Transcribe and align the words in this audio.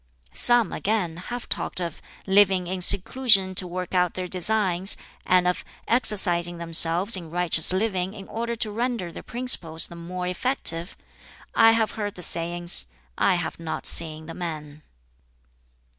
"Some, 0.33 0.73
again, 0.73 1.17
have 1.17 1.47
talked 1.47 1.79
of 1.79 2.01
'living 2.25 2.65
in 2.65 2.81
seclusion 2.81 3.53
to 3.53 3.67
work 3.67 3.93
out 3.93 4.15
their 4.15 4.27
designs,' 4.27 4.97
and 5.27 5.47
of 5.47 5.63
'exercising 5.87 6.57
themselves 6.57 7.15
in 7.15 7.29
righteous 7.29 7.71
living 7.71 8.15
in 8.15 8.27
order 8.27 8.55
to 8.55 8.71
render 8.71 9.11
their 9.11 9.21
principles 9.21 9.85
the 9.85 9.95
more 9.95 10.25
effective'; 10.25 10.97
I 11.53 11.73
have 11.73 11.91
heard 11.91 12.15
the 12.15 12.23
sayings, 12.23 12.87
I 13.15 13.35
have 13.35 13.59
not 13.59 13.85
seen 13.85 14.25
the 14.25 14.33
men." 14.33 14.81